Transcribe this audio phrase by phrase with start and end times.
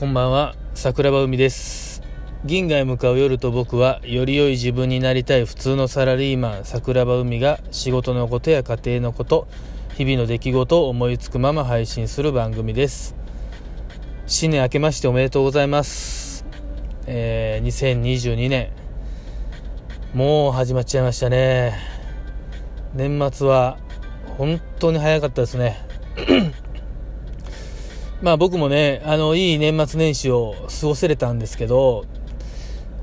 [0.00, 2.00] こんばんは桜庭海です。
[2.46, 9.46] 銀河へ向かう夜と僕はより良い自分になりたい普通のサラリーマン桜庭海が仕事のことや家庭のこと
[9.98, 13.14] 日々の出来事を思いつくまま配信する番組です。
[14.26, 16.46] 新年明けましておめでとうございます。
[17.06, 18.70] えー、2022年
[20.14, 21.74] もう始まっちゃいましたね。
[22.94, 23.76] 年末は
[24.38, 25.76] 本当に早かったですね。
[28.22, 32.04] まあ僕もね、あの、いい年末年始を過ごせれたんですけど、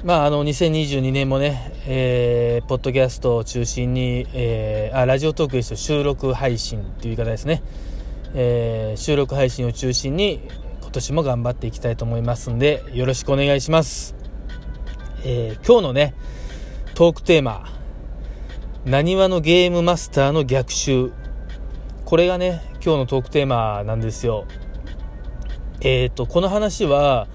[0.03, 7.63] まああの、2022年もね、えー、ポッドキャストを中心に、えー、あ、ラジオトークですよ、収録配信っていう言い方ですね。
[8.35, 10.39] えー、収録配信を中心に、
[10.81, 14.16] 今年も頑張っていきたいと思いますんで、よろしくお願いします。
[15.23, 16.13] えー、今日のね、
[16.94, 17.66] トークテーマ、
[18.86, 21.11] なにわのゲームマスターの逆襲。
[22.05, 24.45] これがね、今日のトークテーマなんですよ。
[25.81, 27.28] えーと、この話は、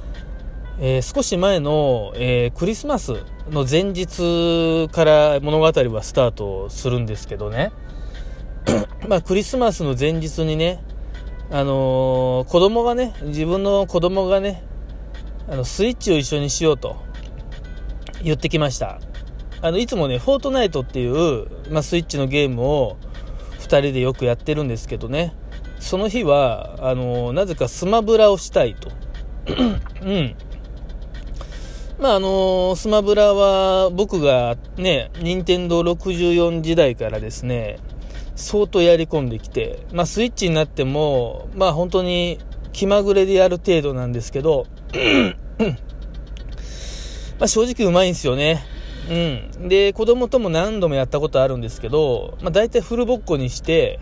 [0.81, 7.71] えー、少し前の、えー、クリスマスの前日から物語はスタートするんですけどね
[9.09, 10.83] まあ、クリスマスの前日にね、
[11.51, 14.63] あのー、子供がね、自分の子供がね、
[15.49, 16.97] あのスイッチを一緒にしようと
[18.23, 19.01] 言ってきました。
[19.61, 22.97] あのいつもね、フォートナイトっていう、まあ、スイッチのゲームを
[23.81, 25.35] 人でよくやってるんですけどね、
[25.79, 28.91] その日は、あのなぜかスマブラをしたいと。
[30.03, 30.37] うん。
[31.99, 37.79] まあ、あのスマブラは僕がね、任天堂64時代からですね、
[38.35, 42.39] 相当やり込んできて、まあ、スイッチになっても、まあ、本当に
[42.73, 44.67] 気まぐれでやる程度なんですけど、
[47.39, 48.65] まあ、正直うまいんですよね。
[49.11, 49.15] う
[49.65, 49.69] ん。
[49.69, 54.01] で、子供とも何度もやったことあるんですけど、まあ、大体フルボッコにして、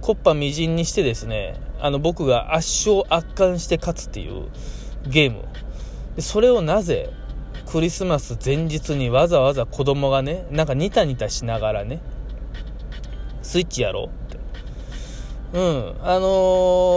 [0.00, 4.48] コッパみじんにしてですね、あの僕が圧勝圧巻して勝つっていう
[5.06, 5.44] ゲーム。
[6.16, 7.10] でそれをなぜ
[7.66, 12.00] クリスマス前日にわざわざ子供がね、なんかニタニタしながらね、
[13.42, 14.38] スイッチやろうって。
[15.54, 15.94] うん。
[16.02, 16.26] あの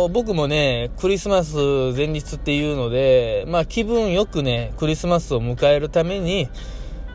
[0.07, 1.55] ー、僕もね、クリスマス
[1.95, 6.50] 前日っていうので、まあ気分よくね、クリスマスを迎えるために、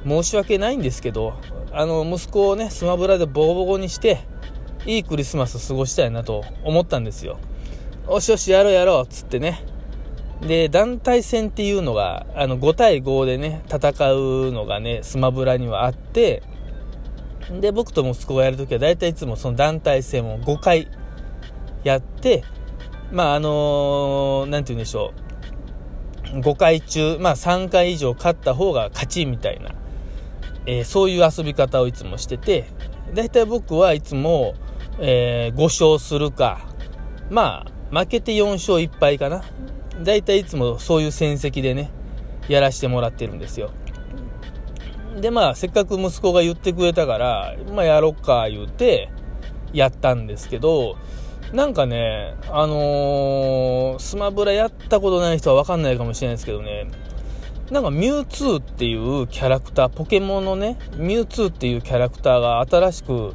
[0.06, 1.34] 申し訳ないんですけど、
[1.72, 4.20] あの、息子をね、スマブラでボコボコにして、
[4.86, 7.38] いいクリスマス過ごしたいなと思ったんですよ。
[8.06, 9.64] おしよし、やろうやろうっ、つってね。
[10.40, 16.42] で、団体戦っていうのが、あの、5対5でね、戦うのがね、スマブラにはあって、
[17.60, 20.88] で、僕と息子がやるときは、大体いつもその団体戦を5回
[21.84, 22.44] やって、
[23.12, 25.30] まあ、あのー、て言うんでしょう。
[26.38, 29.74] 5回中、まあ3回以上勝った方が勝ちみたいな、
[30.70, 32.66] えー、そういう遊び方をいつもしてて、
[33.12, 34.54] 大体僕はいつも、
[35.00, 36.60] えー、5勝するか、
[37.28, 39.42] まあ、負けて4勝1敗かな。
[40.04, 41.90] 大体いつもそういう戦績でね、
[42.48, 43.72] やらしてもらってるんですよ。
[45.20, 49.10] で、まあ、せっかく息子が言ってくれたから、まあ、やろっか、言うて、
[49.72, 50.96] やったんですけど、
[51.52, 56.86] なんかね、あのー、スマブラやったことない人はわかんないかもしれないですけどね、
[57.70, 63.34] なんかミュウツーっていうキャラクター、ポケモンのね、ミュウツーっていうキャラクターが新しく、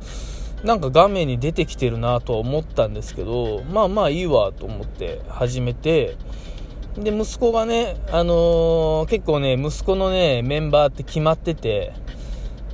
[0.63, 6.17] なんか画面に出てきてるなと思ったんですけど、まあまあいいわと思って始めて、
[6.97, 11.93] で、息子がね、あのー、結構ね、息子のね、メンバーって決まってて、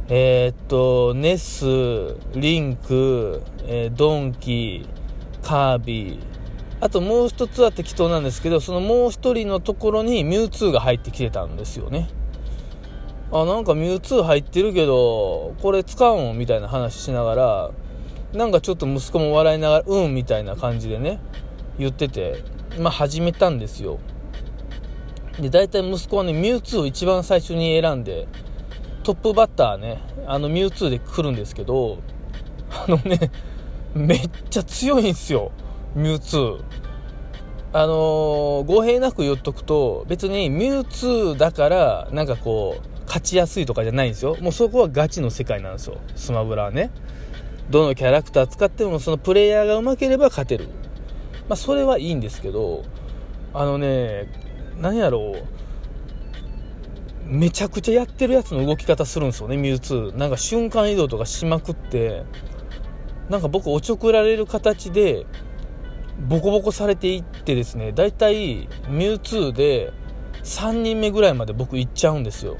[0.09, 4.87] えー、っと、ネス、リンク、えー、ドンキ、
[5.43, 6.19] カービィ、
[6.81, 12.09] あともう一つは適当なんですけど、そのもう一人のところにミュウツーが入ってきてたんですよね。
[13.31, 16.37] あ、なんかミュウツー入ってるけど、これ使うん？
[16.37, 17.71] みたいな話しながら、
[18.33, 21.19] なんかちょっと息子も笑いながら、うんみたいな感じでね、
[21.77, 22.43] 言ってて、
[22.79, 23.99] まあ始めたんですよ。
[25.39, 28.27] で、大体息子はね、ミュウツーを一番最初に選んで、
[29.03, 31.99] トップバッターね、あのミュウツーで来るんですけど、
[32.71, 33.31] あのね、
[33.93, 35.51] めっちゃ強いんですよ。
[35.95, 36.63] ミュウツー。
[37.73, 44.37] あのー、語弊なく言っとくと、別にミュウツーだから、なんかこう、勝ちやすいとかじゃないんですよ。
[44.39, 45.97] もうそこはガチの世界なんですよ。
[46.15, 46.91] スマブラはね。
[47.69, 50.67] どのキャラクター使っても、そのプレイヤーが上手ければ勝てる。
[51.49, 52.83] まあ、それはいいんですけど、
[53.53, 54.31] あのね、
[54.79, 55.43] 何やろう。
[57.25, 60.17] めちゃくちゃやってるやつの動き方するんですよね、ミュウツー。
[60.17, 62.23] なんか瞬間移動とかしまくって、
[63.29, 65.25] なんか僕おちょくられる形で、
[66.27, 69.91] ボコボコされていってですね、大体、ミュウツーで
[70.43, 72.57] 3人目ぐらいまで僕行っちゃうんですよ。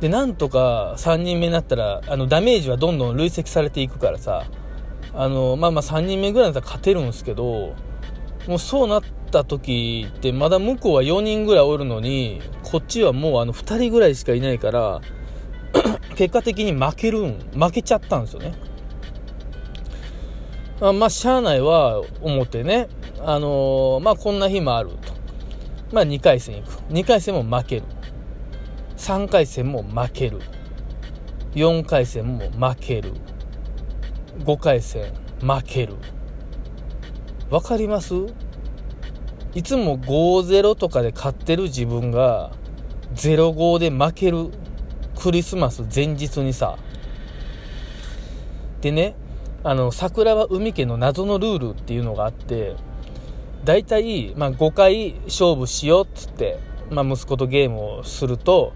[0.00, 4.44] で、なんとか3人目になったら、あの、ダメージはどんどん累積されていくからさ、
[5.12, 7.74] あの、まあまあ3人目ぐらいだったら勝てるんですけど、
[8.46, 15.00] もうそうなった時ってまだ向こうは4人ぐらいおるのにこっちはもうあの2人ぐらいしかいないから
[16.16, 18.54] 結果的に負けるん負けちゃったんですよね
[20.80, 22.88] あまあしゃあないは思ってね。
[23.20, 24.96] あのー、まあこんな日もあると。
[25.92, 26.70] まあ2回戦行く。
[26.90, 27.82] 2回戦も負ける。
[28.96, 30.40] 3回戦も負ける。
[31.54, 33.12] 4回戦も負ける。
[34.38, 35.96] 5回戦負ける。
[37.50, 38.14] 分かります？
[39.54, 42.52] いつも5-0とかで勝ってる自分が
[43.16, 44.50] 0-5で負ける
[45.20, 46.78] クリスマス前日にさ。
[48.80, 49.14] でね
[49.62, 52.76] あの桜庭海家の謎のルールっていうのがあって
[53.64, 56.58] 大体、まあ、5回勝負しようっつって、
[56.90, 58.72] まあ、息子とゲームをすると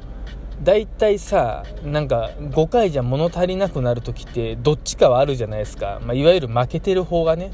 [0.63, 7.51] 大体さなんか5回じゃ物足りなくなる時ってどっちかはあるじゃないですか、まあ、いわゆる負けてる方がね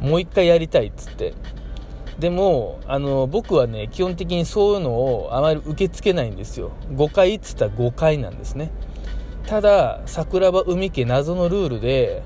[0.00, 1.34] もう1回やりたいっつって。
[2.18, 6.70] でもあの僕はね基本的にそういうのをあまり受け付けないんですよ。
[6.92, 8.70] 5回っつったら5回なんですね。
[9.46, 12.22] ただ桜庭海家謎のルールで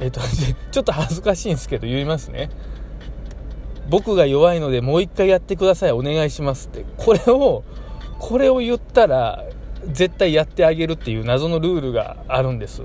[0.00, 0.20] えっ、と
[0.70, 2.50] ちょっと恥ずかしいんですけど言いますね。
[3.88, 6.84] 僕が弱いのでもう1回やってくださいお願いしますって。
[6.96, 7.64] これを
[8.18, 9.44] これを言ったら
[9.86, 12.82] 絶対やってあげるっていう謎のルールがあるんです。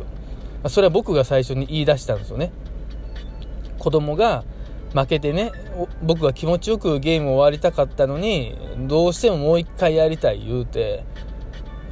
[0.68, 2.52] それは僕が最初に言い出したんですよね。
[3.80, 4.44] 子供が
[4.94, 5.52] 負けてね
[6.02, 8.56] 僕が気持ちよくゲーム終わりたかったのに
[8.88, 11.04] どうしてももう一回やりたい言うて。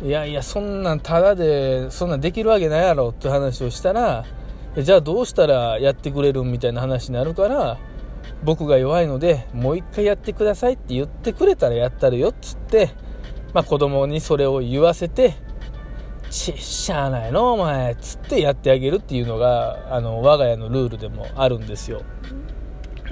[0.03, 4.25] いやいやそんなんただでそんなんできるわけないやろって話をしたら
[4.77, 7.77] じゃあどうしたらやってくれるみたいな話になるから
[8.43, 12.89] 僕が弱いのでもう一回やってくださいって言ってくれたらやったるよっつって
[13.53, 15.33] まあ、子供にそれを言わせて、
[16.29, 22.03] ちっしゃあないのお前っ、つってやってあげるっていうのが、あの、我が家のルールでもあるんですよ。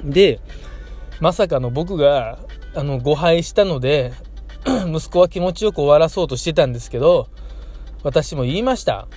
[0.03, 0.39] で、
[1.19, 2.39] まさかの僕が、
[2.73, 4.13] あの、誤配したので、
[4.87, 7.27] 息子は気持ちよく終わらそうとしてたんですけど、
[8.03, 9.09] 私も言いました。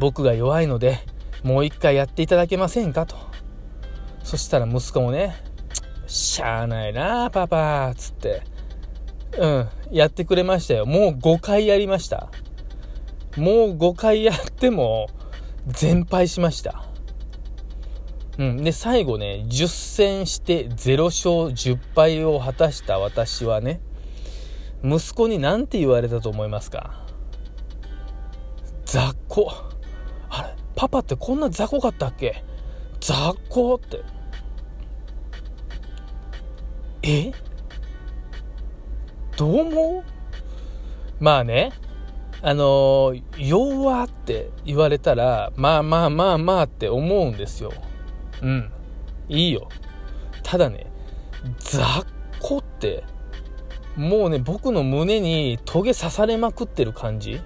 [0.00, 0.98] 僕が弱いので、
[1.44, 3.16] もう一回やっていただけませんかと。
[4.24, 5.36] そしたら息子もね、
[6.06, 8.42] しゃあないなパパっ、つって、
[9.38, 10.86] うん、やってくれましたよ。
[10.86, 12.30] もう5回やりました。
[13.36, 15.08] もう5回やっても、
[15.66, 16.84] 全敗しました。
[18.38, 18.64] うん。
[18.64, 23.80] で、最後ね、10戦して0勝10敗を果たした私はね、
[24.82, 27.06] 息子に何て言われたと思いますか？
[28.86, 29.52] 雑魚。
[30.80, 32.42] パパってこんな雑魚かったっけ？
[33.00, 34.00] 雑魚って。
[37.02, 37.32] え？
[39.36, 40.04] どう思う？
[41.22, 41.72] まあね、
[42.40, 47.74] あの、弱って言われたら、まあまあまあまあって思うんですよ。
[48.40, 48.72] うん。
[49.28, 49.68] いいよ。
[50.42, 50.86] ただね、
[51.58, 52.06] 雑
[52.40, 53.04] 魚って、
[53.96, 57.38] もうね、僕の胸にトゲ刺されまくってる感じ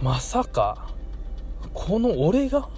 [0.00, 0.88] まさか、
[1.74, 2.68] この俺が？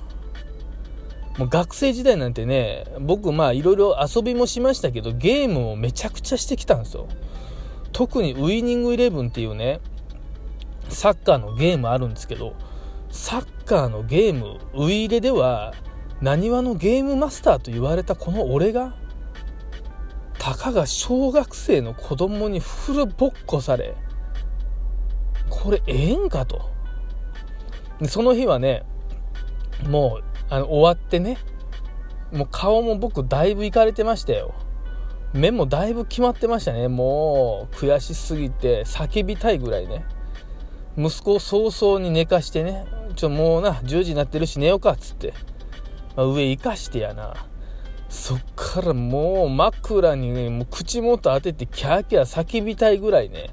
[1.39, 7.09] もう学生時代なんてね、僕まあいろいろ遊びもしましたけど、ゲームをめちゃくちゃしてきたんですよ。
[7.93, 9.81] 特にウイニングイレブンっていうね、
[10.89, 12.55] サッカーのゲームあるんですけど、
[13.11, 15.73] サッカーのゲーム、ウイイレでは、
[16.21, 18.95] なにわのゲームマスターと言われたこの俺が、
[20.39, 23.95] たかが小学生の子供にフルボッコされ、
[25.49, 26.71] これええんかと。
[28.07, 28.85] その日はね、
[29.89, 31.39] もう、あの、終わってね、
[32.33, 34.55] もう顔も僕だいぶいかれてましたよ。
[35.35, 36.89] 目もだいぶ決まってましたね。
[36.89, 40.05] もう悔しすぎて叫びたいぐらいね。
[40.97, 42.85] 息子を早々に寝かしてね、
[43.17, 45.33] ちょ、もうな、10時になってるし寝ようかっつって、
[46.17, 47.35] まあ、上行かしてやな。
[48.11, 53.51] そっからもう枕にね、もう口元当ててキャーキャー叫びたいぐらいね、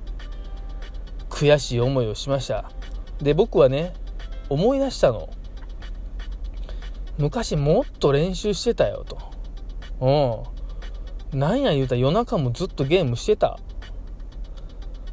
[1.30, 2.70] 悔しい思いをしました。
[3.22, 3.94] で、僕はね、
[4.50, 5.30] 思い出したの。
[7.20, 10.46] 昔もっと練習してたよと。
[11.34, 11.40] うん。
[11.40, 13.60] なんや言うたら夜中もずっとゲームしてた。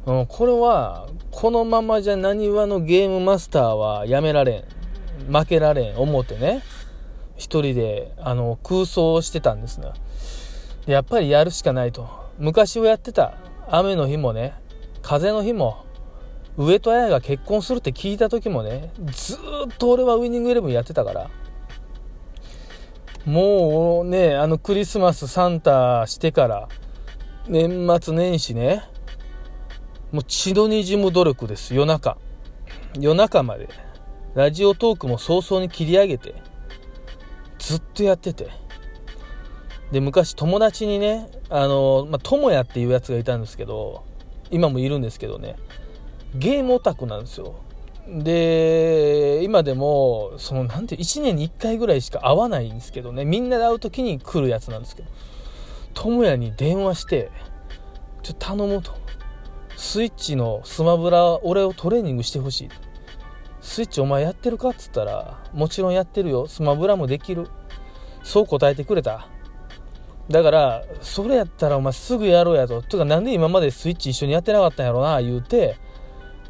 [0.05, 4.63] うん、これは、このままじゃ何わのゲームマスターはやめられん。
[5.31, 5.97] 負けられん。
[5.97, 6.63] 思ってね。
[7.35, 9.91] 一人で、あの、空想してたんですね。
[10.85, 12.07] やっぱりやるしかないと。
[12.39, 13.33] 昔はやってた。
[13.67, 14.53] 雨の日もね、
[15.01, 15.83] 風の日も、
[16.55, 19.37] 上戸彩が結婚するって聞いた時もね、ずっ
[19.77, 21.29] と俺はウイニングイレブンやってたから。
[23.27, 26.69] もうね、あのクリスマスサンタしてから、
[27.49, 28.83] 年末年始ね、
[30.13, 32.17] もう血の滲む努力です、夜中。
[32.97, 33.67] 夜中まで。
[34.33, 36.35] ラジオトークも早々に切り上げて、
[37.59, 38.47] ずっとやってて。
[39.91, 44.05] で、昔友達にね、あの、まあ、友也っていうやつがいたんですけど、
[44.51, 45.57] 今もいるんですけどね、
[46.33, 47.55] ゲームオタクなんですよ。
[48.07, 55.09] で、今でも、その、なんて、1年に1回ぐらいしか会わないんですけどね、みんなで会う時に来るやつなんですけど、
[55.93, 57.29] 友也に電話して、
[58.23, 58.93] ちょっと頼むと。
[59.75, 62.69] スイッチのスマブラ、俺をトレーニングしてほしい。
[63.61, 66.47] スイッチお前やってるかっつったら、もちろんやってるよ。
[66.47, 67.49] スマブラもできる。
[68.23, 69.27] そう答えてくれた。
[70.29, 72.81] だから、それやったらお前すぐやろうやと。
[72.81, 75.77] とか、なんで今までスイッチ一緒にやってなかったんやろな、言うて、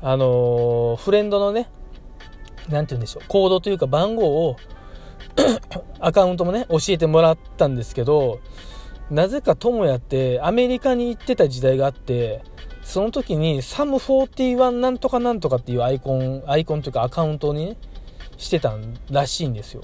[0.01, 1.69] あの、フレンドのね、
[2.69, 4.57] なんて言うんでしょう、コードというか番号を
[5.99, 8.39] アカウントもね、教えてもらったんですけど、
[9.09, 12.43] なぜか友也ってアメリカに行ってた時代があって、
[12.83, 17.77] その時にサム41なんとかなんとかっていうアイコン、アイコンというかアカウントにね、
[18.37, 18.75] してた
[19.09, 19.81] らしいんですよ。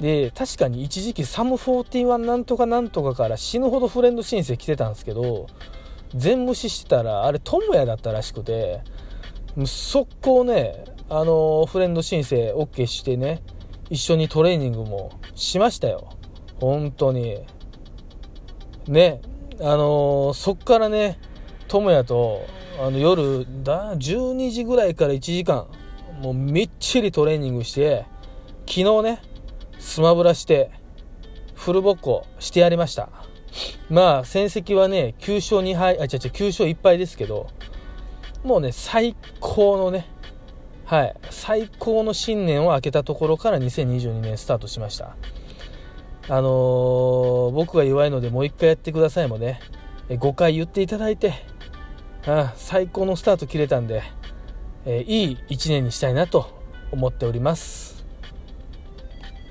[0.00, 5.46] で、確かに一時期サム41なんとかなんとかから死ぬほどフレンド申請来てたんですけど、
[6.14, 8.82] 全無視してたら、あれ、友也だったらしくて、
[9.64, 13.42] 速攻ね、あのフレンド申請 OK してね、
[13.88, 16.08] 一緒にトレーニングもしましたよ。
[16.60, 17.44] 本当に。
[18.86, 19.20] ね、
[19.60, 21.18] あのそっからね、
[21.68, 22.46] 友也と、
[22.80, 25.66] あの、夜、だ、12時ぐらいから1時間、
[26.22, 28.06] もうみっちりトレーニングして、
[28.66, 29.22] 昨日ね、
[29.78, 30.70] スマブラして、
[31.54, 33.10] フルボッコしてやりました。
[33.88, 37.48] まあ、戦績はね、9勝2敗、あ、違う違う、9勝1敗ですけど、
[38.44, 40.06] もうね、最高のね、
[40.84, 45.16] はい、最高の新年を明けたところから2022年スタートしました。
[46.28, 49.60] あのー、僕が弱いのでもう一回やってくださいもね、
[50.08, 51.34] 5回言っていただいて、
[52.26, 54.02] あ最高のスタート切れたんで、
[54.84, 56.60] えー、いい1年にしたいなと
[56.92, 57.99] 思っております。